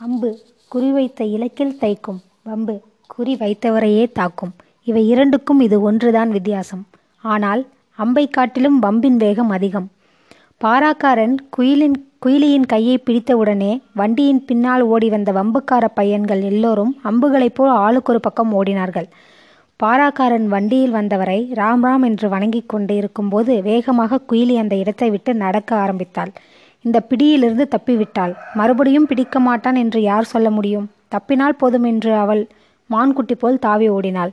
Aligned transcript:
அம்பு 0.00 0.38
குறிவைத்த 0.74 1.20
இலக்கில் 1.20 1.76
தைக்கும் 1.80 2.18
வம்பு 2.42 2.82
குறி 3.06 3.36
வைத்தவரையே 3.36 4.12
தாக்கும். 4.12 4.52
இவை 4.84 5.08
இரண்டுக்கும் 5.08 5.60
இது 5.60 5.80
ஒன்றுதான் 5.82 6.30
வித்தியாசம். 6.30 6.86
ஆனால் 7.22 7.66
அம்பைக் 7.98 8.32
காட்டிலும் 8.32 8.82
வம்பின் 8.82 9.16
வேகம் 9.16 9.48
அதிகம். 9.48 9.90
பாராக்காரன் 10.64 11.34
குயிலின் 11.50 12.10
குயிலியின் 12.26 12.66
கையை 12.66 12.98
பிடித்தவுடனே 12.98 13.82
வண்டியின் 13.94 14.44
பின்னால் 14.44 14.80
ஓடி 14.80 15.08
வந்த 15.08 15.32
வம்புக்கார 15.32 15.88
பையன்கள் 15.94 16.40
எல்லோரும் 16.40 16.96
அம்புகளைப் 17.04 17.54
போல் 17.54 17.70
ஆளுக்கொரு 17.70 18.16
பக்கம் 18.16 18.64
ஓடினார்கள். 18.64 19.06
பாராக்காரன் 19.82 20.46
வண்டியில் 20.46 20.90
வந்தவரை 20.90 21.52
ராம் 21.54 21.82
ராம் 21.82 22.04
என்று 22.04 22.28
வணங்கிக் 22.28 22.68
கொண்டு 22.68 22.96
இருக்கும்போது 22.96 23.62
வேகமாக 23.62 24.20
குயிலி 24.28 24.56
அந்த 24.56 24.76
இடத்தை 24.76 25.10
விட்டு 25.10 25.34
நடக்க 25.34 25.76
ஆரம்பித்தாள். 25.76 26.32
இந்த 26.88 27.00
பிடியிலிருந்து 27.10 27.66
தப்பிவிட்டாள். 27.74 28.34
மறுபடியும் 28.60 29.06
பிடிக்க 29.06 29.38
மாட்டான் 29.48 29.78
என்று 29.84 30.02
யார் 30.10 30.32
சொல்ல 30.32 30.48
முடியும்? 30.50 30.86
தப்பினால் 31.14 31.60
போதும் 31.62 31.88
என்று 31.92 32.12
அவள் 32.24 32.42
மான்குட்டி 32.90 33.34
போல் 33.34 33.64
தாவி 33.64 33.88
ஓடினாள். 33.88 34.32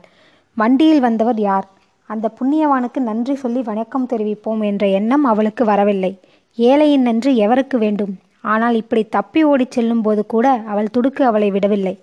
வண்டியில் 0.56 1.02
வந்தவர் 1.06 1.40
யார்? 1.48 1.66
அந்த 2.10 2.26
புண்ணியவானுக்கு 2.38 3.00
நன்றி 3.08 3.34
சொல்லி 3.34 3.60
வணக்கம் 3.62 4.06
தெரிவிப்போம் 4.12 4.60
என்ற 4.68 4.84
எண்ணம் 4.98 5.24
அவளுக்கு 5.24 5.64
வரவில்லை. 5.64 6.12
ஏழையின் 6.58 7.06
நன்றி 7.08 7.32
எவருக்கு 7.46 7.76
வேண்டும்? 7.78 8.12
ஆனால் 8.52 8.76
இப்படி 8.80 9.02
தப்பி 9.16 9.40
ஓடிச் 9.44 9.74
செல்லும் 9.76 10.02
போது 10.02 10.22
கூட 10.26 10.46
அவள் 10.72 10.92
துடுக்கு 10.96 11.22
அவளை 11.30 11.48
விடவில்லை. 11.50 11.94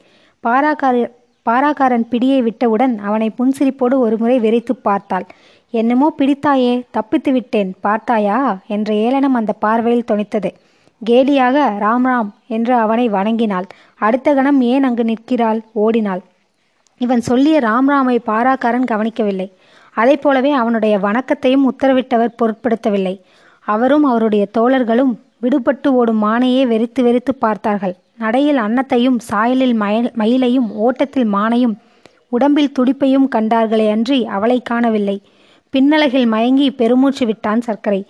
பாராக்கார 0.43 1.03
பாராக்காரன் 1.45 2.05
பிடியை 2.11 2.39
விட்டவுடன் 2.41 2.93
அவனை 3.07 3.29
புன்சிரிப்போடு 3.37 3.95
ஒருமுறை 4.05 4.35
வெறித்து 4.39 4.73
பார்த்தாள். 4.81 5.25
என்னமோ 5.73 6.07
பிடித்தாயே 6.17 6.73
தப்பித்து 6.91 7.31
விட்டேன் 7.31 7.69
பார்த்தாயா? 7.81 8.39
என்ற 8.67 8.89
ஏளனம் 9.05 9.33
அந்த 9.33 9.51
பார்வையில் 9.53 10.09
தொனித்தது. 10.11 10.49
கேலியாக 11.01 11.57
ராம் 11.83 12.05
ராம் 12.09 12.29
என்று 12.47 12.73
அவனை 12.75 13.05
வணங்கினாள். 13.09 13.67
அடுத்த 13.99 14.33
கணம் 14.33 14.61
ஏன் 14.73 14.83
அங்கு 14.83 15.03
நிற்கிறாள்? 15.03 15.59
ஓடினாள். 15.73 16.21
இவன் 17.01 17.23
சொல்லிய 17.29 17.59
ராம் 17.59 17.89
ராமை 17.93 18.17
பாராக்காரன் 18.25 18.89
கவனிக்கவில்லை. 18.91 19.47
அதை 19.95 20.15
போலவே 20.17 20.51
அவனுடைய 20.51 20.93
வணக்கத்தையும் 20.99 21.65
உத்தரவிட்டவர் 21.71 22.37
பொருட்படுத்தவில்லை. 22.39 23.15
அவரும் 23.67 24.03
அவருடைய 24.03 24.43
தோழர்களும் 24.57 25.13
விடுபட்டு 25.41 25.89
ஓடும் 25.99 26.23
மானையே 26.23 26.63
வெறித்து 26.71 27.01
வெறித்து 27.03 27.33
பார்த்தார்கள். 27.39 27.95
நடையில் 28.17 28.57
அன்னத்தையும் 28.57 29.19
சாயலில் 29.29 29.75
மயில் 29.83 30.11
மயிலையும் 30.17 30.69
ஓட்டத்தில் 30.85 31.29
மானையும் 31.33 31.75
உடம்பில் 32.29 32.75
துடிப்பையும் 32.79 33.27
கண்டார்களே 33.35 33.87
அன்றி 33.91 34.19
அவளை 34.25 34.57
காணவில்லை. 34.61 35.17
பின்னலகில் 35.73 36.25
மயங்கி 36.25 36.71
பெருமூச்சு 36.71 37.25
விட்டான் 37.25 37.61
சர்க்கரை. 37.61 38.05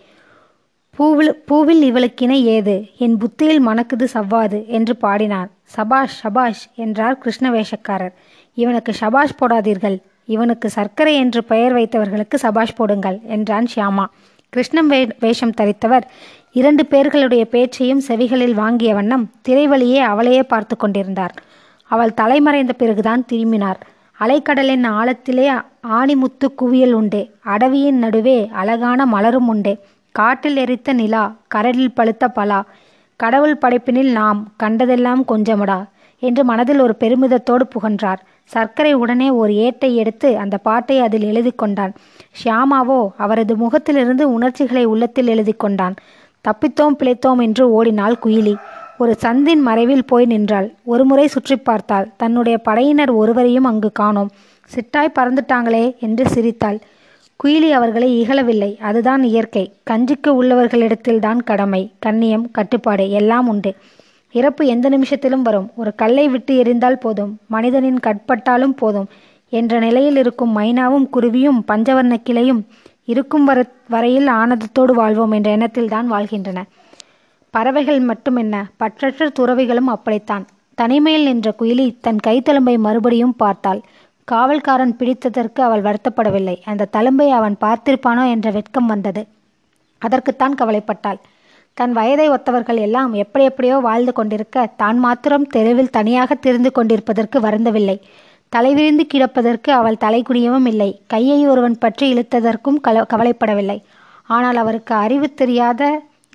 பூவில் 0.97 1.33
பூவில் 1.47 1.83
இவளுக்கிணை 1.89 2.39
ஏது? 2.43 2.85
என் 2.97 3.17
புத்தியில் 3.17 3.67
மணக்குது 3.67 4.07
சவ்வாது 4.13 4.65
என்று 4.65 4.95
பாடினார். 4.95 5.49
சபாஷ் 5.63 6.17
சபாஷ் 6.23 6.63
என்றார் 6.75 7.17
கிருஷ்ணவேஷக்காரர் 7.23 8.13
இவனுக்கு 8.53 8.93
சபாஷ் 8.93 9.37
போடாதீர்கள். 9.41 9.97
இவனுக்கு 10.25 10.69
சர்க்கரை 10.69 11.15
என்று 11.15 11.43
பெயர் 11.43 11.75
வைத்தவர்களுக்கு 11.75 12.35
சபாஷ் 12.35 12.75
போடுங்கள் 12.75 13.19
என்றான் 13.27 13.67
ஷியாமா. 13.75 14.05
கிருஷ்ணம் 14.49 14.87
வே 14.87 15.07
வேஷம் 15.19 15.53
தரித்தவர். 15.61 16.05
இரண்டு 16.51 16.85
பேர்களுடைய 16.85 17.45
பேச்சையும் 17.45 18.01
செவிகளில் 18.07 18.53
வாங்கிய 18.53 18.93
வண்ணம் 18.93 19.31
திரைவழியே 19.47 19.99
அவளையே 19.99 20.43
பார்த்து 20.43 20.77
கொண்டிருந்தார். 20.77 21.33
அவள் 21.83 22.13
தலைமறைந்த 22.13 22.73
பிறகுதான் 22.73 23.25
திரும்பினார். 23.25 23.79
அலைக்கடலின் 24.19 24.85
ஆழத்திலே 24.87 25.47
ஆணிமுத்து 25.89 26.47
குவியல் 26.55 26.93
உண்டு. 26.93 27.21
அடவியின் 27.45 27.99
நடுவே 28.03 28.49
அழகான 28.51 29.05
மலரும் 29.05 29.47
உண்டு. 29.47 29.77
காட்டில் 30.11 30.55
எரித்த 30.55 30.93
நிலா 30.93 31.35
கரடில் 31.55 31.95
பழுத்த 31.95 32.27
பலா. 32.27 32.65
கடவுள் 33.15 33.57
படைப்பினில் 33.57 34.11
நாம் 34.11 34.39
கண்டதெல்லாம் 34.57 35.23
கொஞ்சமடா 35.27 35.79
என்று 36.19 36.43
மனதில் 36.43 36.79
ஒரு 36.79 36.95
பெருமிதத்தோடு 36.99 37.65
புகன்றார். 37.75 38.21
சர்க்கரை 38.43 38.93
உடனே 38.93 39.29
ஒரு 39.29 39.53
ஏட்டை 39.53 39.95
எடுத்து 39.95 40.37
அந்த 40.37 40.57
பாட்டை 40.57 40.99
அதில் 40.99 41.21
எழுதி 41.21 41.51
கொண்டான். 41.51 41.93
ஷியாமாவோ 42.39 43.09
அவரது 43.17 43.55
முகத்திலிருந்து 43.55 44.33
உணர்ச்சிகளை 44.33 44.85
உள்ளத்தில் 44.85 45.27
எழுதி 45.27 45.53
கொண்டான். 45.53 45.95
தப்பித்தோம் 46.45 46.97
பிழைத்தோம் 46.99 47.41
என்று 47.41 47.71
ஓடினாள் 47.71 48.19
குயிலி. 48.23 48.55
ஒரு 48.97 49.15
சந்தின் 49.21 49.59
மறைவில் 49.59 50.05
போய் 50.05 50.25
நின்றாள். 50.25 50.73
ஒருமுறை 50.83 51.27
சுற்றி 51.27 51.55
பார்த்தாள். 51.55 52.07
தன்னுடைய 52.17 52.57
படையினர் 52.57 53.11
ஒருவரையும் 53.11 53.63
அங்கு 53.63 53.91
காணோம். 53.91 54.29
சிட்டாய் 54.69 55.15
பறந்துட்டாங்களே 55.19 55.97
என்று 55.99 56.29
சிரித்தாள். 56.29 56.79
குயிலி 57.43 57.69
அவர்களை 57.69 58.19
இகழவில்லை. 58.19 58.77
அதுதான் 58.81 59.23
இயற்கை. 59.23 59.73
கஞ்சிக்கு 59.89 60.27
உள்ளவர்களிடத்தில்தான் 60.27 61.43
கடமை. 61.43 61.91
கண்ணியம் 61.99 62.51
கட்டுப்பாடு 62.51 63.09
எல்லாம் 63.09 63.47
உண்டு. 63.47 63.75
இறப்பு 64.31 64.65
எந்த 64.65 64.89
நிமிஷத்திலும் 64.89 65.41
வரும். 65.41 65.71
ஒரு 65.75 65.95
கல்லை 65.95 66.27
விட்டு 66.27 66.63
எரிந்தால் 66.63 66.99
போதும். 66.99 67.37
மனிதனின் 67.47 67.99
கட்பட்டாலும் 67.99 68.75
போதும். 68.75 69.07
என்ற 69.49 69.79
நிலையில் 69.79 70.17
இருக்கும் 70.17 70.57
மைனாவும் 70.57 71.09
குருவியும் 71.13 71.59
பஞ்சவர்ண 71.67 72.15
கிளையும் 72.29 72.61
இருக்கும் 73.05 73.45
வர 73.45 73.65
வரையில் 73.89 74.27
ஆனந்தத்தோடு 74.27 74.91
வாழ்வோம் 74.91 75.31
என்ற 75.31 75.51
எண்ணத்தில் 75.51 75.87
தான் 75.87 76.07
வாழ்கின்றன. 76.07 76.65
பறவைகள் 77.53 78.01
மட்டுமென்ன 78.09 78.55
பற்றற்ற 78.81 79.27
துறவிகளும் 79.39 79.89
அப்படித்தான். 79.95 80.45
தனிமையில் 80.77 81.27
நின்ற 81.29 81.49
குயிலி 81.59 81.85
தன் 82.05 82.21
கைத்தழும்பை 82.27 82.75
மறுபடியும் 82.85 83.35
பார்த்தாள். 83.41 83.81
காவல்காரன் 84.27 84.95
பிடித்ததற்கு 84.99 85.61
அவள் 85.67 85.83
வருத்தப்படவில்லை. 85.87 86.55
அந்த 86.71 86.89
தழும்பை 86.95 87.27
அவன் 87.39 87.55
பார்த்திருப்பானோ 87.63 88.23
என்ற 88.35 88.47
வெட்கம் 88.57 88.89
வந்தது. 88.93 89.21
அதற்குத்தான் 90.01 90.55
கவலைப்பட்டாள். 90.61 91.19
தன் 91.77 91.93
வயதை 91.97 92.25
ஒத்தவர்கள் 92.35 92.79
எல்லாம் 92.85 93.11
எப்படி 93.23 93.43
எப்படியோ 93.49 93.75
வாழ்ந்து 93.85 94.13
கொண்டிருக்க 94.17 94.65
தான் 94.81 94.99
மாத்திரம் 95.05 95.45
தெருவில் 95.55 95.95
தனியாக 95.97 96.35
திரிந்து 96.45 96.71
கொண்டிருப்பதற்கு 96.77 97.37
வருந்தவில்லை. 97.45 97.97
தலைவிரிந்து 98.53 99.03
கிடப்பதற்கு 99.11 99.69
அவள் 99.79 100.01
தலைக்குடியவும் 100.03 100.67
இல்லை. 100.71 100.89
கையை 101.13 101.39
ஒருவன் 101.51 101.77
பற்றி 101.83 102.07
இழுத்ததற்கும் 102.13 102.79
கவலைப்படவில்லை. 103.13 103.77
ஆனால் 104.29 104.59
அவருக்கு 104.63 104.93
அறிவு 105.05 105.29
தெரியாத 105.41 105.91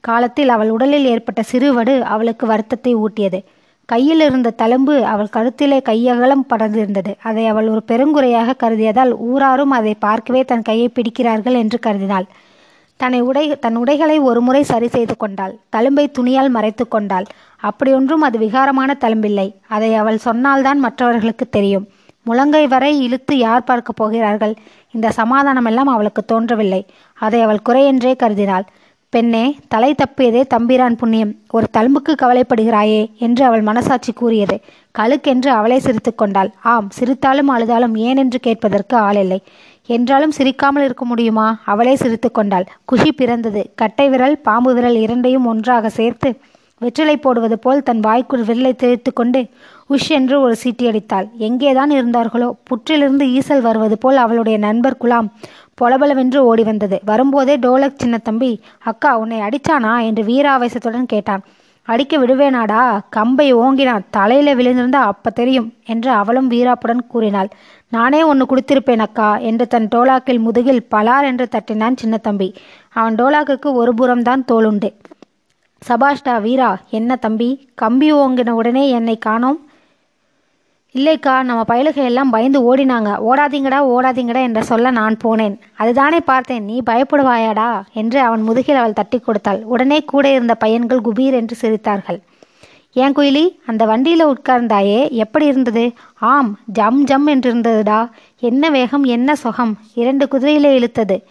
காலத்தில் 0.08 0.50
அவள் 0.54 0.70
உடலில் 0.76 1.06
ஏற்பட்ட 1.12 1.40
சிறுவடு 1.50 1.94
அவளுக்கு 2.14 2.44
வருத்தத்தை 2.46 2.92
ஊட்டியது. 3.04 3.40
கையில் 3.88 4.22
இருந்த 4.24 4.48
தழும்பு 4.62 4.94
அவள் 5.12 5.34
கழுத்திலே 5.36 5.78
கையகலம் 5.88 6.48
படர்ந்திருந்தது. 6.50 7.12
அதை 7.28 7.44
அவள் 7.52 7.68
ஒரு 7.74 7.82
பெருங்குறையாக 7.90 8.56
கருதியதால் 8.62 9.12
ஊராரும் 9.28 9.72
அதை 9.78 9.94
பார்க்கவே 10.06 10.42
தன் 10.50 10.66
கையை 10.68 10.88
பிடிக்கிறார்கள் 10.88 11.56
என்று 11.62 11.78
கருதினாள். 11.86 12.26
தன்னை 13.00 13.20
உடை 13.28 13.44
தன் 13.64 13.76
உடைகளை 13.76 14.16
ஒருமுறை 14.28 14.62
சரி 14.70 14.88
செய்து 14.94 15.14
கொண்டாள். 15.16 15.54
தழும்பை 15.74 16.04
துணியால் 16.16 16.50
மறைத்து 16.56 16.84
கொண்டாள். 16.88 17.26
அப்படியொன்றும் 17.62 18.24
அது 18.28 18.36
விகாரமான 18.44 18.96
தழும்பில்லை. 19.04 19.48
அதை 19.76 19.90
அவள் 19.94 20.24
சொன்னால்தான் 20.26 20.80
மற்றவர்களுக்கு 20.86 21.46
தெரியும். 21.56 21.86
முழங்கை 22.26 22.64
வரை 22.72 22.90
இழுத்து 23.04 23.34
யார் 23.38 23.68
பார்க்க 23.68 24.00
போகிறார்கள்? 24.00 24.54
இந்த 24.94 25.12
சமாதானமெல்லாம் 25.20 25.90
அவளுக்கு 25.94 26.24
தோன்றவில்லை. 26.24 26.82
அதை 27.18 27.40
அவள் 27.46 27.66
குறையென்றே 27.68 28.12
கருதினாள். 28.22 28.66
பெண்ணே 29.12 29.56
தலை 29.68 29.94
தப்பியதே 29.94 30.40
தம்பிரான் 30.46 30.96
புண்ணியம். 30.96 31.30
ஒரு 31.50 31.66
தழும்புக்கு 31.76 32.12
கவலைப்படுகிறாயே 32.22 33.16
என்று 33.18 33.44
அவள் 33.44 33.60
மனசாட்சி 33.60 34.12
கூறியது. 34.12 34.56
கழுக்கென்று 34.98 35.46
அவளே 35.46 35.78
சிரித்து 35.78 36.14
கொண்டாள். 36.14 36.50
ஆம் 36.62 36.88
சிரித்தாலும் 36.98 37.50
அழுதாலும் 37.54 37.94
ஏனென்று 38.08 38.38
கேட்பதற்கு 38.40 38.96
ஆளில்லை. 38.96 39.38
என்றாலும் 39.86 40.36
சிரிக்காமல் 40.38 40.84
இருக்க 40.84 41.04
முடியுமா? 41.04 41.46
அவளே 41.64 41.96
சிரித்து 41.96 42.30
கொண்டாள். 42.30 42.66
குஷி 42.84 43.12
பிறந்தது. 43.12 43.62
கட்டை 43.74 44.08
விரல் 44.08 44.36
பாம்பு 44.40 44.74
விரல் 44.74 44.96
இரண்டையும் 44.96 45.46
ஒன்றாக 45.46 45.88
சேர்த்து 45.88 46.30
வெற்றிலை 46.80 47.16
போடுவது 47.16 47.58
போல் 47.58 47.82
தன் 47.82 48.00
வாய்க்குள் 48.00 48.44
விரலை 48.44 48.72
திழித்து 48.76 49.12
கொண்டு 49.12 49.40
உஷ் 49.90 50.10
என்று 50.10 50.36
ஒரு 50.40 50.54
சீட்டியடித்தாள் 50.62 51.26
எங்கேதான் 51.38 51.92
இருந்தார்களோ 51.98 52.48
புற்றிலிருந்து 52.70 53.26
ஈசல் 53.38 53.60
வருவது 53.60 53.98
போல் 53.98 54.16
அவளுடைய 54.16 54.58
நண்பர் 54.58 55.00
குலாம் 55.00 55.28
பொலபலவென்று 55.80 56.38
ஓடி 56.50 56.62
வந்தது 56.62 56.96
வரும்போதே 57.04 57.54
டோலக் 57.56 58.00
சின்ன 58.02 58.16
தம்பி 58.18 58.50
அக்கா 58.84 59.10
உன்னை 59.18 59.38
அடிச்சானா? 59.40 59.92
என்று 60.02 60.22
வீராவேசத்துடன் 60.22 61.10
கேட்டான். 61.12 61.42
அடிக்க 61.88 62.14
விடுவேனாடா 62.18 62.80
கம்பை 63.10 63.46
ஓங்கினான். 63.54 64.04
தலையில 64.10 64.54
விழுந்திருந்தா 64.54 65.02
அப்ப 65.12 65.30
தெரியும் 65.30 65.68
என்று 65.86 66.10
அவளும் 66.10 66.50
வீராப்புடன் 66.50 67.02
கூறினாள். 67.06 67.50
நானே 67.92 68.20
ஒன்று 68.22 68.44
கொடுத்திருப்பேன் 68.46 69.04
அக்கா 69.06 69.28
என்று 69.50 69.66
தன் 69.66 69.88
டோலாக்கில் 69.94 70.44
முதுகில் 70.46 70.82
பலார் 70.94 71.24
என்று 71.24 71.46
தட்டினான் 71.54 72.00
சின்னத்தம்பி 72.02 72.48
அவன் 72.92 73.14
டோலாக்குக்கு 73.14 73.70
ஒரு 73.72 73.94
புறம்தான் 73.94 74.44
தோளுண்டு. 74.52 74.90
சபாஷ்டா 75.86 76.40
வீரா 76.40 76.78
என்ன 76.90 77.16
தம்பி? 77.16 77.68
கம்பி 77.74 78.12
ஓங்கின 78.12 78.50
உடனே 78.50 78.88
என்னை 78.88 79.18
காணோம். 79.18 79.66
இல்லைக்கா 80.94 81.42
நம்ம 81.42 81.64
பயலுக 81.68 81.94
எல்லாம் 81.94 82.30
பயந்து 82.30 82.76
ஓடினாங்க. 82.76 83.10
ஓடாதீங்கடா 83.30 83.78
ஓடாதீங்கடா 83.94 84.40
என்ற 84.40 84.62
சொல்ல 84.62 84.90
நான் 84.90 85.16
போனேன். 85.24 85.58
அதுதானே 85.76 86.20
பார்த்தேன். 86.20 86.64
நீ 86.64 86.82
பயப்படுவாயாடா? 86.90 87.82
என்று 87.92 88.20
அவன் 88.20 88.42
முதுகில் 88.42 88.76
அவள் 88.76 88.92
தட்டி 88.92 89.18
கொடுத்தாள். 89.18 89.62
உடனே 89.62 90.02
கூட 90.02 90.30
இருந்த 90.30 90.54
பையன்கள் 90.54 91.00
குபீர் 91.00 91.32
என்று 91.32 91.56
சிரித்தார்கள். 91.60 92.20
ஏன் 92.92 93.12
குயிலி 93.12 93.58
அந்த 93.66 93.84
வண்டியில் 93.84 94.26
உட்கார்ந்தாயே 94.26 95.10
எப்படி 95.10 95.46
இருந்தது? 95.46 95.92
ஆம் 96.14 96.58
ஜம் 96.64 97.04
ஜம் 97.04 97.26
என்று 97.26 97.54
இருந்ததுடா 97.54 98.10
என்ன 98.38 98.70
வேகம் 98.70 99.04
என்ன 99.04 99.34
சொகம்? 99.42 99.72
இரண்டு 99.94 100.28
குதிரையிலே 100.30 100.72
இழுத்தது. 100.72 101.22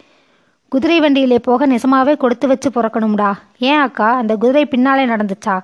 குதிரை 0.68 1.00
வண்டியிலே 1.00 1.38
போக 1.38 1.66
நிஜமாவே 1.66 2.16
கொடுத்து 2.16 2.48
வச்சு 2.48 2.70
பிறக்கணும்டா. 2.70 3.32
ஏன் 3.58 3.78
அக்கா? 3.78 4.14
அந்த 4.14 4.36
குதிரை 4.36 4.66
பின்னாலே 4.66 5.06
நடந்துச்சா? 5.06 5.60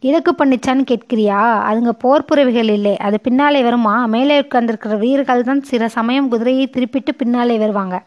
இலக்கு 0.00 0.34
பண்ணிச்சான்னு 0.38 0.84
கேட்கிறியா? 0.90 1.38
அதுங்க 1.70 1.88
போர் 1.88 2.24
புறவிகள் 2.24 2.68
இல்லை. 2.68 2.96
அது 2.96 3.20
பின்னாலே 3.20 3.62
வருமா? 3.62 4.06
மேலே 4.06 4.40
உட்கார்ந்துருக்கிற 4.40 4.98
வீரர்கள் 4.98 5.42
தான் 5.42 5.62
சில 5.62 5.88
சமயம் 5.88 6.28
குதிரையை 6.28 6.70
திருப்பிட்டு 6.72 7.12
பின்னாலே 7.18 7.58
வருவாங்க. 7.58 8.02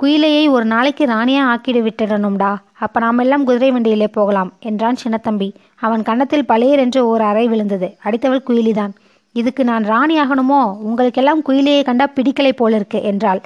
குயிலையை 0.00 0.50
ஒரு 0.50 0.64
நாளைக்கு 0.64 1.06
ராணியா 1.06 1.54
ஆக்கிடு 1.54 1.80
விட்டுடணும்டா. 1.80 2.56
அப்ப 2.72 3.00
நாமெல்லாம் 3.00 3.44
குதிரை 3.44 3.70
வண்டியிலே 3.70 4.08
போகலாம் 4.08 4.52
என்றான் 4.60 4.96
சின்னத்தம்பி. 5.04 5.52
அவன் 5.76 6.02
கன்னத்தில் 6.02 6.48
பழையர் 6.48 6.78
என்று 6.78 7.06
ஓர் 7.06 7.20
அறை 7.20 7.48
விழுந்தது. 7.48 7.96
அடித்தவள் 8.04 8.46
குயிலிதான். 8.46 8.92
இதுக்கு 9.32 9.64
நான் 9.64 9.84
ராணி 9.84 10.20
ஆகணுமோ? 10.20 10.78
உங்களுக்கெல்லாம் 10.78 11.42
குயிலையை 11.42 11.84
கண்டா 11.84 12.08
பிடிக்கலை 12.14 12.52
போல 12.52 12.76
இருக்கு 12.76 13.02
என்றாள். 13.02 13.40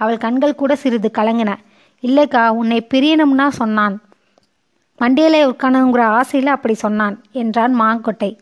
அவள் 0.00 0.18
கண்கள் 0.18 0.54
கூட 0.54 0.76
சிறிது 0.76 1.10
கலங்கின. 1.18 1.54
இல்லைக்கா 2.02 2.48
உன்னை 2.48 2.86
பிரியணும்னா 2.94 3.48
சொன்னான். 3.48 3.94
வண்டியிலே 4.98 5.44
உட்காணுங்கிற 5.44 6.02
ஆசையில் 6.18 6.50
அப்படி 6.50 6.74
சொன்னான் 6.74 7.22
என்றான் 7.32 7.80
மாங்கொட்டை 7.80 8.38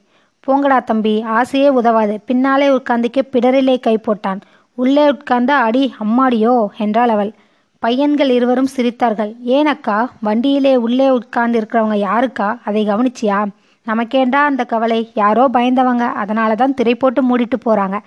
போங்கடா 0.46 0.84
தம்பி 0.84 1.22
ஆசையே 1.22 1.68
உதவாது. 1.68 2.20
பின்னாலே 2.26 2.68
உட்கார்ந்துக்கே 2.68 3.22
பிடரிலே 3.32 3.80
கை 3.80 3.98
போட்டான். 3.98 4.40
உள்ளே 4.74 5.08
உட்கார்ந்தா 5.08 5.56
அடி 5.68 5.94
அம்மாடியோ 6.00 6.66
என்றாள் 6.76 7.08
அவள். 7.08 7.32
பையன்கள் 7.78 8.30
இருவரும் 8.30 8.70
சிரித்தார்கள். 8.76 9.32
ஏனக்கா 9.46 10.08
வண்டியிலே 10.20 10.76
உள்ளே 10.76 11.10
உட்கார்ந்து 11.10 11.58
இருக்கிறவங்க 11.60 11.96
யாருக்கா? 12.08 12.58
அதை 12.64 12.88
கவனிச்சியா? 12.88 13.46
நமக்கேண்டா 13.86 14.40
அந்த 14.50 14.64
கவலை. 14.64 15.10
யாரோ 15.14 15.48
பயந்தவங்க. 15.52 16.12
அதனால 16.12 16.54
தான் 16.54 16.74
திரை 16.74 16.94
போட்டு 16.94 17.22
மூடிட்டு 17.22 17.58
போறாங்க. 17.64 17.98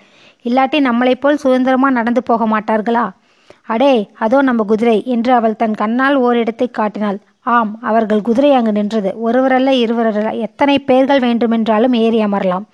இல்லாட்டி 0.44 0.80
நம்மளை 0.90 1.16
போல் 1.20 1.38
சுதந்திரமா 1.38 1.90
நடந்து 1.90 2.24
போக 2.24 2.46
மாட்டார்களா? 2.48 3.06
அடே 3.68 3.94
அதோ 4.14 4.42
நம்ம 4.42 4.64
குதிரை 4.64 5.04
என்று 5.06 5.34
அவள் 5.34 5.56
தன் 5.56 5.74
கண்ணால் 5.74 6.18
ஓரிடத்தை 6.22 6.68
காட்டினாள். 6.72 7.18
ஆம் 7.42 7.72
அவர்கள் 7.82 8.22
குதிரை 8.22 8.54
அங்கு 8.54 8.72
நின்றது. 8.72 9.10
ஒருவரல்ல 9.26 9.72
இருவரல்ல 9.84 10.32
எத்தனை 10.38 10.80
பேர்கள் 10.80 11.20
வேண்டுமென்றாலும் 11.20 11.94
ஏறி 11.94 12.20
அமரலாம். 12.24 12.66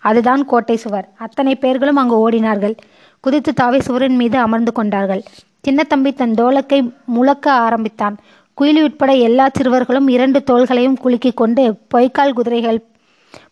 அதுதான் 0.00 0.44
கோட்டை 0.44 0.76
சுவர். 0.76 1.08
அத்தனை 1.18 1.54
பேர்களும் 1.54 1.96
அங்கு 1.96 2.16
ஓடினார்கள். 2.22 2.76
குதித்து 3.20 3.52
தாவி 3.52 3.80
சுவரின் 3.80 4.16
மீது 4.16 4.38
அமர்ந்து 4.38 4.72
கொண்டார்கள். 4.72 5.22
சின்னத்தம்பி 5.68 6.12
தன் 6.14 6.34
தோலக்கை 6.34 6.80
முழக்க 7.04 7.52
ஆரம்பித்தான். 7.52 8.16
குயிலி 8.58 8.80
உட்பட 8.82 9.12
எல்லா 9.12 9.48
சிறுவர்களும் 9.48 10.08
இரண்டு 10.08 10.42
தோள்களையும் 10.50 10.96
குலுக்கி 11.02 11.32
கொண்டு 11.32 11.62
பொய்க்கால் 11.94 12.32
குதிரைகள் 12.32 12.80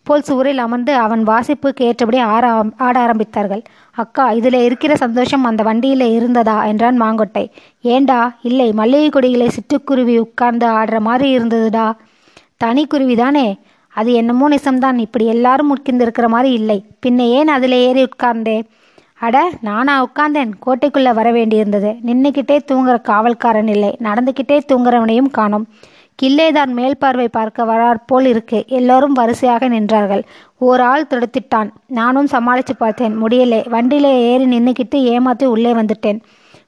போல் 0.02 0.22
சுவரில் 0.22 0.58
அமர்ந்து 0.58 0.94
அவன் 0.94 1.26
வாசிப்புக்கு 1.26 1.80
ஏற்றபடி 1.80 2.18
ஆற 2.18 2.64
ஆட 2.76 3.00
ஆரம்பித்தார்கள். 3.00 3.62
அக்கா 3.94 4.32
இதுல 4.32 4.62
இருக்கிற 4.62 4.96
சந்தோஷம் 4.96 5.44
அந்த 5.44 5.62
வண்டியில 5.62 6.00
இருந்ததா? 6.00 6.64
என்றான் 6.64 7.02
மாங்கொட்டை. 7.02 7.50
ஏண்டா? 7.80 8.36
இல்லை 8.42 8.72
மல்லிகை 8.72 9.08
கொடிகளை 9.08 9.48
சிட்டுக்குருவி 9.48 10.18
உட்கார்ந்து 10.18 10.66
ஆடுற 10.66 10.98
மாதிரி 10.98 11.38
இருந்ததுடா. 11.38 11.92
தனி 12.56 12.86
குருவி 12.86 13.16
தானே? 13.16 13.58
அது 13.94 14.12
என்னமோ 14.12 14.48
நிசம்தான். 14.48 14.98
இப்படி 14.98 15.26
எல்லாரும் 15.26 15.70
உட்கிந்து 15.70 16.02
இருக்கிற 16.02 16.28
மாதிரி 16.28 16.54
இல்லை. 16.54 16.84
பின்ன 17.06 17.18
ஏன் 17.18 17.48
அதில் 17.48 17.72
ஏறி 17.72 18.02
உட்கார்ந்தே? 18.04 18.62
அட 19.18 19.50
நானா 19.60 20.08
உட்கார்ந்தேன். 20.08 20.50
கோட்டைக்குள்ள 20.66 21.14
வர 21.14 21.32
வேண்டியிருந்தது. 21.32 21.96
நின்றுக்கிட்டே 22.06 22.58
தூங்குற 22.72 22.96
காவல்காரன் 23.02 23.68
இல்லை. 23.68 23.96
நடந்துக்கிட்டே 24.02 24.60
தூங்குறவனையும் 24.68 25.30
காணோம். 25.30 25.66
கில்லேதான் 26.22 26.66
மேல் 26.66 26.96
பார்வை 26.96 27.28
பார்க்க 27.28 27.64
வராற் 27.64 28.06
போல் 28.06 28.26
இருக்கு. 28.26 28.64
எல்லோரும் 28.68 29.12
வரிசையாக 29.12 29.68
நின்றார்கள். 29.68 30.22
ஓர் 30.58 30.80
ஆள் 30.80 31.06
தடுத்திட்டான் 31.10 31.70
நானும் 31.86 32.26
சமாளிச்சு 32.26 32.72
பார்த்தேன். 32.78 33.22
முடியலே. 33.22 33.60
வண்டியில 33.68 34.02
ஏறி 34.02 34.44
நின்றுக்கிட்டு 34.44 34.94
ஏமாத்தி 34.94 35.44
உள்ளே 35.44 35.72
வந்துட்டேன். 35.72 36.20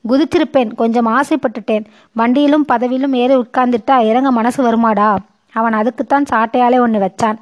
குதிச்சிருப்பேன் 0.09 0.75
கொஞ்சம் 0.75 1.07
ஆசைப்பட்டுட்டேன். 1.07 1.85
வண்டியிலும் 2.13 2.65
பதவியிலும் 2.73 3.13
ஏறி 3.13 3.35
உட்கார்ந்துட்டா 3.35 4.01
இறங்க 4.01 4.31
மனசு 4.31 4.63
வருமாடா? 4.63 5.17
அவன் 5.53 5.73
அதுக்குத்தான் 5.73 6.25
சாட்டையாலே 6.31 6.79
ஒன்று 6.79 7.01
வச்சான். 7.01 7.39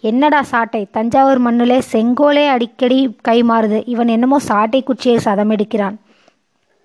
என்னடா 0.00 0.42
சாட்டை? 0.42 0.86
தஞ்சாவூர் 0.90 1.38
மண்ணிலே 1.38 1.82
செங்கோலே 1.92 2.48
அடிக்கடி 2.48 3.16
கை 3.20 3.42
மாறுது. 3.42 3.82
இவன் 3.86 4.08
என்னமோ 4.08 4.38
சாட்டை 4.38 4.82
குச்சியை 4.82 5.18
சதமெடுக்கிறான். 5.24 5.94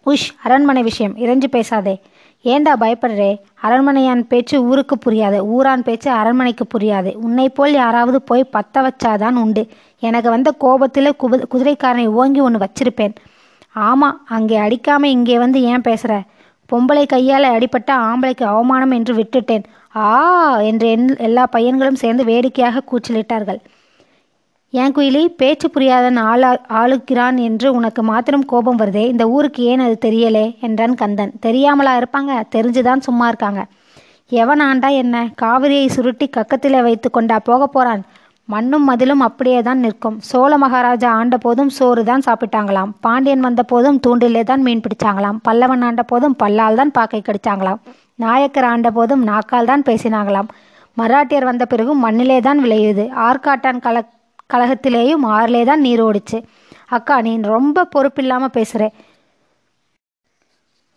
உஷ் 0.05 0.29
அரண்மனை 0.43 0.83
விஷயம். 0.83 1.17
இறைஞ்சு 1.17 1.47
பேசாதே. 1.51 2.01
ஏண்டா 2.53 2.73
பயப்படுறே? 2.79 3.29
அரண்மனையான் 3.61 4.21
பேச்சு 4.31 4.55
ஊருக்கு 4.63 4.95
புரியாது. 5.05 5.37
ஊரான் 5.55 5.83
பேச்சு 5.83 6.09
அரண்மனைக்கு 6.11 6.65
புரியாது. 6.73 7.11
உன்னை 7.25 7.49
போல் 7.49 7.73
யாராவது 7.73 8.21
போய் 8.21 8.51
பத்த 8.53 8.83
வச்சாதான் 8.87 9.37
உண்டு. 9.43 9.63
எனக்கு 9.99 10.29
வந்த 10.29 10.51
கோபத்தில் 10.63 11.17
குபு 11.23 11.37
குதிரைக்காரனை 11.53 12.05
ஓங்கி 12.19 12.39
ஒன்று 12.39 12.59
வச்சிருப்பேன். 12.65 13.15
ஆமா 13.75 14.09
அங்கே 14.25 14.57
அடிக்காம 14.57 15.03
இங்கே 15.03 15.37
வந்து 15.37 15.61
ஏன் 15.71 15.87
பேசுற? 15.87 16.13
பொம்பளை 16.69 17.05
கையால் 17.05 17.47
அடிபட்ட 17.55 17.91
ஆம்பளைக்கு 18.09 18.45
அவமானம் 18.51 18.91
என்று 18.91 19.13
விட்டுட்டேன். 19.15 19.65
ஆ 19.95 20.05
என்று 20.69 21.15
எல்லா 21.17 21.43
பையன்களும் 21.51 22.01
சேர்ந்து 22.03 22.23
வேடிக்கையாக 22.23 22.83
கூச்சலிட்டார்கள். 22.91 23.59
ஏன் 24.81 24.93
குயிலி 24.95 25.21
பேச்சு 25.39 25.67
புரியாதன் 25.73 26.17
ஆளா 26.19 26.49
ஆளுக்கிறான் 26.69 27.37
என்று 27.39 27.73
உனக்கு 27.73 28.03
மாத்திரம் 28.03 28.45
கோபம் 28.45 28.79
வருதே? 28.79 29.03
இந்த 29.13 29.29
ஊருக்கு 29.29 29.63
ஏன் 29.63 29.79
அது 29.79 29.97
தெரியலே? 30.05 30.59
என்றான் 30.59 30.95
கந்தன். 30.95 31.31
தெரியாமலா 31.45 31.93
இருப்பாங்க? 31.99 32.31
தெரிஞ்சுதான் 32.55 33.05
சும்மா 33.07 33.27
இருக்காங்க. 33.27 33.65
எவன் 34.29 34.61
ஆண்டா 34.61 34.89
என்ன? 34.89 35.29
காவிரியை 35.41 35.87
சுருட்டி 35.87 36.29
கக்கத்திலே 36.29 36.81
வைத்து 36.81 37.09
கொண்டா 37.11 37.39
போக 37.39 37.67
போறான்? 37.67 38.03
மண்ணும் 38.45 38.83
மதிலும் 38.83 39.19
அப்படியே 39.19 39.61
தான் 39.61 39.79
நிற்கும். 39.79 40.17
சோழ 40.31 40.57
மகாராஜா 40.57 41.11
ஆண்ட 41.11 41.37
போதும் 41.37 41.69
சோறு 41.69 42.03
தான் 42.03 42.25
சாப்பிட்டாங்களாம். 42.25 42.91
பாண்டியன் 42.99 43.45
வந்த 43.47 43.63
போதும் 43.63 43.99
தூண்டிலே 44.07 44.43
தான் 44.43 44.61
மீன் 44.61 44.83
பிடிச்சாங்களாம். 44.87 45.39
பல்லவன் 45.49 45.81
ஆண்ட 45.81 46.03
போதும் 46.03 46.35
பல்லால் 46.43 46.79
தான் 46.81 46.91
பாக்கை 46.91 47.21
கடிச்சாங்களாம். 47.21 47.81
நாயக்கர் 48.15 48.63
ஆண்ட 48.63 48.91
போதும் 48.91 49.23
நாக்கால் 49.23 49.65
தான் 49.65 49.81
பேசினாங்களாம். 49.81 50.51
மராட்டியர் 50.97 51.49
வந்த 51.51 51.65
பிறகும் 51.65 51.99
மண்ணிலே 51.99 52.39
தான் 52.39 52.59
விளையுது. 52.63 53.05
ஆற்காட்டான் 53.29 53.81
கல 53.87 53.97
கழகத்திலேயும் 54.49 55.25
ஆறிலே 55.37 55.63
தான் 55.63 55.79
நீர் 55.79 56.03
ஓடிச்சு. 56.03 56.39
அக்கா 56.89 57.21
நீ 57.21 57.31
ரொம்ப 57.53 57.87
பொறுப்பில்லாமல் 57.95 58.55
பேசுகிற 58.57 58.91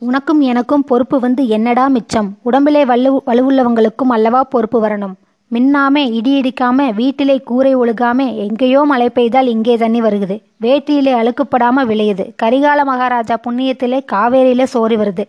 உனக்கும் 0.02 0.40
எனக்கும் 0.40 0.84
பொறுப்பு 0.84 1.16
வந்து 1.20 1.42
என்னடா 1.48 1.84
மிச்சம்? 1.88 2.28
உடம்பிலே 2.42 2.82
வலு 2.84 3.10
வலுவுள்ளவங்களுக்கும் 3.28 4.12
அல்லவா 4.16 4.40
பொறுப்பு 4.42 4.78
வரணும்? 4.84 5.14
மின்னாமே 5.50 6.02
இடி 6.18 6.32
இடிக்காம 6.40 6.86
வீட்டிலே 6.92 7.36
கூரை 7.42 7.76
ஒழுகாம 7.76 8.26
எங்கேயோ 8.44 8.80
மழை 8.82 9.08
பெய்தால் 9.08 9.46
இங்கே 9.46 9.76
தண்ணி 9.76 10.00
வருகுது. 10.02 10.36
வேட்டியிலே 10.64 11.12
அழுக்குப்படாம 11.20 11.84
விளையுது. 11.90 12.24
கரிகால 12.42 12.84
மகாராஜா 12.84 13.36
புண்ணியத்திலே 13.46 14.00
காவேரியிலே 14.12 14.64
சோறு 14.64 14.96
வருது. 14.96 15.24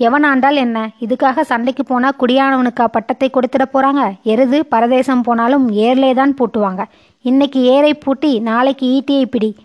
எவனாண்டால் 0.00 0.56
என்ன? 0.56 0.78
இதுக்காக 1.00 1.40
சண்டைக்கு 1.40 1.84
போனால் 1.84 2.18
குடியானவனுக்கா 2.20 2.84
பட்டத்தை 2.84 3.30
கொடுத்துட 3.30 3.64
போகிறாங்க 3.72 4.04
எருது 4.22 4.60
பரதேசம் 4.70 5.22
போனாலும் 5.22 5.66
ஏர்லே 5.72 6.14
தான் 6.14 6.36
பூட்டுவாங்க. 6.38 6.84
இன்னைக்கு 7.26 7.62
ஏரை 7.62 7.94
பூட்டி 7.94 8.38
நாளைக்கு 8.38 8.86
ஈட்டியை 8.94 9.24
பிடி. 9.24 9.56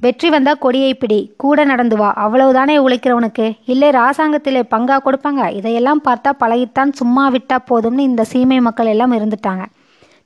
வெற்றி 0.00 0.30
வந்தா 0.30 0.54
கொடியை 0.54 0.94
பிடி. 0.94 1.34
கூட 1.36 1.64
நடந்து 1.64 1.96
வா. 1.96 2.14
அவ்வளவுதானே 2.16 2.76
உழைக்கிறவனுக்கு 2.76 3.56
இல்லை 3.66 3.88
ராசாங்கத்திலே 3.88 4.62
பங்கா 4.70 4.96
கொடுப்பாங்க. 5.04 5.52
இதையெல்லாம் 5.52 6.00
பார்த்தா 6.04 6.30
பழகித்தான் 6.40 6.92
சும்மா 6.92 7.30
விட்டா 7.30 7.58
போதும்னு 7.70 7.98
இந்த 7.98 8.24
சீமை 8.24 8.60
மக்கள் 8.60 8.86
எல்லாம் 8.86 9.12
இருந்துட்டாங்க. 9.12 9.64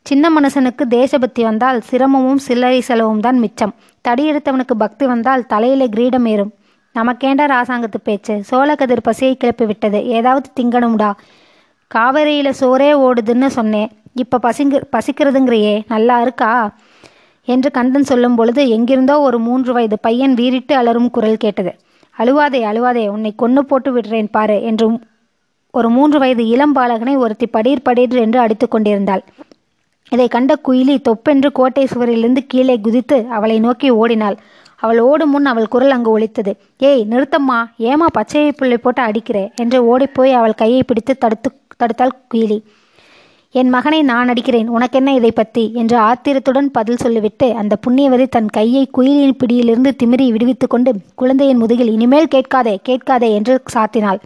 சின்ன 0.03 0.31
மனுஷனுக்கு 0.41 0.83
தேசபக்தி 0.89 1.43
வந்தால் 1.43 1.81
சிரமமும் 1.91 2.37
சில்லறை 2.37 2.81
செலவும் 2.81 3.21
தான் 3.21 3.39
மிச்சம். 3.39 3.75
தடி 4.01 4.33
எடுத்தவனுக்கு 4.33 4.75
பக்தி 4.79 5.07
வந்தால் 5.07 5.47
தலையில 5.47 5.87
கிரீடம் 5.87 6.27
ஏறும். 6.27 6.55
நமக்கேண்டா 6.95 7.47
ராசாங்கத்து 7.57 8.01
பேச்சு? 8.05 8.43
சோழக்கதிர் 8.51 9.03
பசியை 9.03 9.37
கிளப்பி 9.37 9.65
விட்டது 9.65 10.07
ஏதாவது 10.07 10.51
திங்கணும்டா. 10.61 11.13
காவிரியில 11.95 12.53
சோறே 12.61 12.89
ஓடுதுன்னு 13.07 13.47
சொன்னேன். 13.47 13.91
இப்போ 14.15 14.39
பசிங்க 14.43 14.81
பசிக்கிறதுங்கிறியே 14.97 15.83
நல்லா 15.89 16.21
இருக்கா? 16.21 16.71
என்று 17.45 17.71
கந்தன் 17.71 18.09
சொல்லும் 18.11 18.35
பொழுது 18.35 18.69
எங்கிருந்தோ 18.69 19.21
ஒரு 19.21 19.39
மூன்று 19.39 19.73
வயது 19.73 19.99
பையன் 19.99 20.35
வீறிட்டு 20.35 20.77
அலறும் 20.77 21.11
குரல் 21.11 21.37
கேட்டது. 21.37 21.73
அழுவாதே 22.17 22.61
அழுவாதே 22.65 23.09
உன்னை 23.09 23.33
கொன்று 23.37 23.65
போட்டு 23.65 23.91
விடுறேன் 23.97 24.29
பாரு 24.31 24.63
என்று 24.63 24.87
ஒரு 25.71 25.89
மூன்று 25.89 26.19
வயது 26.19 26.47
இளம் 26.47 26.75
பாலகனை 26.75 27.17
ஒருத்தி 27.17 27.47
படீர் 27.47 27.87
படீர் 27.89 28.17
என்று 28.17 28.39
அடித்து 28.39 28.69
கொண்டிருந்தாள். 28.69 29.23
இதை 30.09 30.29
கண்ட 30.29 30.53
குயிலி 30.69 31.01
தொப்பென்று 31.01 31.53
கோட்டை 31.53 31.87
சுவரிலிருந்து 31.87 32.43
கீழே 32.47 32.77
குதித்து 32.81 33.27
அவளை 33.29 33.61
நோக்கி 33.61 33.91
ஓடினாள். 33.91 34.37
அவள் 34.77 34.99
ஓடும் 34.99 35.31
முன் 35.31 35.47
அவள் 35.47 35.69
குரல் 35.69 35.91
அங்கு 35.91 36.19
ஒழித்தது 36.19 36.53
ஏய் 36.79 37.07
நிறுத்தம்மா 37.11 37.57
ஏமா 37.79 38.07
பச்சையை 38.19 38.53
புள்ளை 38.53 38.77
போட்டு 38.77 39.03
அடிக்கிறே 39.03 39.51
என்று 39.55 39.85
ஓடிப்போய் 39.85 40.33
அவள் 40.33 40.55
கையை 40.55 40.83
பிடித்து 40.83 41.19
தடுத்து 41.19 41.51
தடுத்தாள் 41.83 42.15
குயிலி. 42.35 42.59
என் 43.51 43.69
மகனை 43.69 44.03
நான் 44.03 44.29
அடிக்கிறேன் 44.29 44.69
உனக்கென்ன 44.69 45.15
இதை 45.15 45.31
பற்றி 45.31 45.71
என்று 45.75 45.97
ஆத்திரத்துடன் 45.97 46.71
பதில் 46.71 46.97
சொல்லிவிட்டு 46.97 47.53
அந்த 47.53 47.77
புண்ணியவதி 47.87 48.29
தன் 48.29 48.49
கையை 48.49 48.89
குயிலின் 48.93 49.37
பிடியிலிருந்து 49.37 49.97
திமிரி 50.03 50.27
விடுவித்து 50.31 50.67
கொண்டு 50.67 50.93
குழந்தையின் 51.15 51.57
முதுகில் 51.57 51.93
இனிமேல் 51.93 52.29
கேட்காதே 52.29 52.81
கேட்காதே 52.83 53.35
என்று 53.35 53.63
சாத்தினாள். 53.75 54.21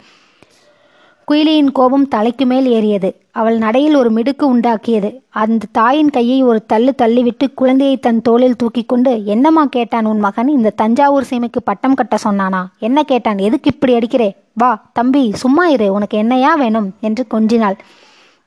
குயிலியின் 1.28 1.72
கோபம் 1.72 2.08
தலைக்கு 2.08 2.46
மேல் 2.46 2.66
ஏறியது. 2.66 3.10
அவள் 3.30 3.58
நடையில் 3.58 3.94
ஒரு 3.94 4.10
மிடுக்கு 4.10 4.44
உண்டாக்கியது. 4.56 5.10
அந்த 5.28 5.66
தாயின் 5.72 6.10
கையை 6.10 6.42
ஒரு 6.42 6.66
தள்ளு 6.66 6.94
தள்ளிவிட்டு 7.02 7.54
குழந்தையை 7.54 7.96
தன் 7.96 8.22
தோளில் 8.22 8.56
தூக்கி 8.56 8.84
கொண்டு 8.84 9.24
என்னம்மா 9.24 9.64
கேட்டான் 9.64 10.04
உன் 10.04 10.18
மகன்? 10.18 10.48
இந்த 10.48 10.70
தஞ்சாவூர் 10.70 11.30
சீமைக்கு 11.30 11.60
பட்டம் 11.64 11.94
கட்ட 11.94 12.16
சொன்னானா? 12.24 12.64
என்ன 12.78 13.02
கேட்டான்? 13.02 13.38
எதுக்கு 13.38 13.70
இப்படி 13.74 13.94
அடிக்கிறே? 13.94 14.30
வா 14.52 14.90
தம்பி 14.92 15.32
சும்மா 15.32 15.66
இரு 15.68 15.92
உனக்கு 15.92 16.18
என்னையா 16.18 16.54
வேணும்? 16.54 16.90
என்று 17.00 17.24
கொஞ்சினாள். 17.30 17.78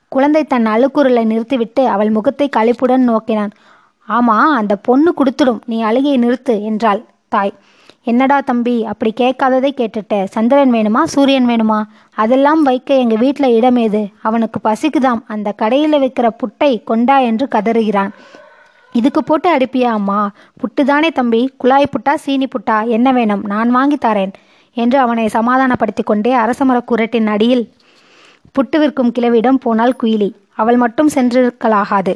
குழந்தை 0.08 0.44
தன் 0.44 0.66
அழுக்குரலை 0.66 1.24
நிறுத்திவிட்டு 1.24 1.88
அவள் 1.88 2.10
முகத்தை 2.10 2.48
களிப்புடன் 2.56 3.06
நோக்கினான். 3.10 3.50
ஆமா 4.08 4.36
அந்த 4.58 4.76
பொண்ணு 4.76 5.14
கொடுத்துடும். 5.16 5.60
நீ 5.64 5.82
அழுகையை 5.82 6.18
நிறுத்து 6.18 6.62
என்றாள் 6.62 7.04
தாய். 7.28 7.54
என்னடா 8.02 8.40
தம்பி 8.40 8.84
அப்படி 8.84 9.12
கேட்காததை 9.20 9.70
கேட்டுட்ட 9.76 10.24
சந்திரன் 10.24 10.72
வேணுமா 10.72 11.02
சூரியன் 11.02 11.46
வேணுமா? 11.46 11.82
அதெல்லாம் 12.14 12.62
வைக்க 12.62 12.94
எங்க 12.94 13.14
வீட்டில் 13.14 13.54
இடம் 13.54 13.76
ஏது? 13.76 14.08
அவனுக்கு 14.22 14.60
பசிக்குதாம். 14.64 15.22
அந்த 15.26 15.52
கடையில் 15.52 15.92
வைக்கிற 15.92 16.30
புட்டை 16.42 16.84
கொண்டா 16.84 17.18
என்று 17.18 17.48
கதறுகிறான். 17.54 18.12
இதுக்கு 18.92 19.24
போட்டு 19.24 19.56
அடிப்பியா 19.56 19.90
அம்மா? 19.98 20.30
புட்டு 20.60 20.84
தானே 20.84 21.10
தம்பி. 21.10 21.54
குழாய் 21.56 21.92
புட்டா 21.94 22.14
சீனி 22.14 22.46
புட்டா? 22.46 22.88
என்ன 22.88 23.12
வேணும்? 23.12 23.42
நான் 23.46 23.70
வாங்கி 23.70 23.98
தரேன் 24.04 24.32
என்று 24.72 24.98
அவனை 24.98 25.28
சமாதானப்படுத்தி 25.28 26.02
கொண்டே 26.02 26.34
அரசமர 26.34 26.78
குரட்டின் 26.90 27.26
அடியில் 27.26 27.64
புட்டு 28.56 28.78
விற்கும் 28.78 29.12
கிழவியிடம் 29.18 29.62
போனாள் 29.64 29.96
குயிலி. 30.02 30.30
அவள் 30.54 30.76
மட்டும் 30.76 31.10
சென்றிருக்கலாகாது. 31.14 32.14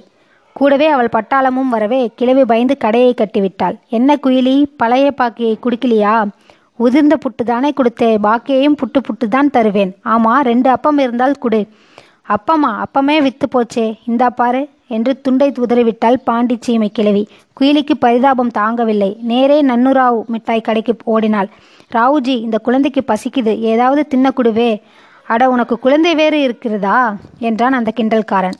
கூடவே 0.52 0.86
அவள் 0.86 1.12
பட்டாளமும் 1.12 1.72
வரவே 1.74 2.10
கிழவி 2.14 2.44
பயந்து 2.44 2.76
கடையை 2.76 3.14
கட்டிவிட்டாள். 3.14 3.76
என்ன 3.88 4.16
குயிலி 4.22 4.56
பழைய 4.76 5.12
பாக்கியை 5.18 5.54
குடிக்கலையா? 5.64 6.14
உதிர்ந்த 6.78 7.14
புட்டு 7.24 7.44
தானே 7.44 7.70
கொடுத்தே 7.70 8.10
பாக்கியையும் 8.22 8.76
புட்டு 8.80 8.98
புட்டு 9.06 9.28
தான் 9.28 9.50
தருவேன். 9.50 9.92
ஆமா 10.04 10.34
ரெண்டு 10.40 10.70
அப்பம் 10.70 10.98
இருந்தால் 10.98 11.38
குடு. 11.38 11.66
அப்பமா 12.28 12.70
அப்பமே 12.84 13.22
வித்து 13.22 13.46
போச்சே. 13.46 13.86
இந்தா 14.06 14.30
பாரு 14.30 14.68
என்று 14.88 15.20
துண்டை 15.20 15.52
உதறிவிட்டாள் 15.64 16.18
பாண்டி 16.24 16.56
சீமை 16.60 16.88
கிழவி. 16.88 17.28
குயிலிக்கு 17.60 17.94
பரிதாபம் 17.98 18.50
தாங்கவில்லை. 18.58 19.10
நேரே 19.32 19.62
நன்னுராவ் 19.62 20.24
மிட்டாய் 20.26 20.60
கடைக்கு 20.60 20.94
ஓடினாள். 21.04 21.48
ராவுஜி 21.94 22.34
இந்த 22.46 22.58
குழந்தைக்கு 22.58 23.02
பசிக்குது. 23.06 23.58
ஏதாவது 23.72 24.06
தின்ன 24.06 24.32
குடுவே. 24.36 24.70
அட 25.30 25.50
உனக்கு 25.50 25.78
குழந்தை 25.78 26.14
வேறு 26.14 26.42
இருக்கிறதா? 26.42 27.16
என்றான் 27.38 27.72
அந்த 27.72 27.92
கிண்டல்காரன். 27.96 28.58